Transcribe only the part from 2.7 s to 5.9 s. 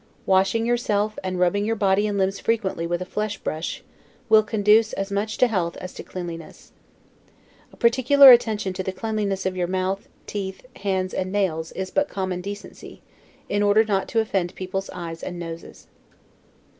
with a fleshbrush, will conduce as much to health